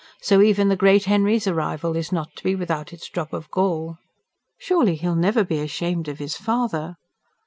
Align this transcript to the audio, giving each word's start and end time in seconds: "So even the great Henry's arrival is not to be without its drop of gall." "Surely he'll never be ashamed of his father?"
"So 0.19 0.41
even 0.41 0.69
the 0.69 0.75
great 0.75 1.05
Henry's 1.05 1.45
arrival 1.45 1.95
is 1.95 2.11
not 2.11 2.35
to 2.35 2.43
be 2.43 2.55
without 2.55 2.91
its 2.91 3.07
drop 3.07 3.33
of 3.33 3.51
gall." 3.51 3.99
"Surely 4.57 4.95
he'll 4.95 5.15
never 5.15 5.43
be 5.43 5.59
ashamed 5.59 6.07
of 6.07 6.17
his 6.17 6.35
father?" 6.35 6.95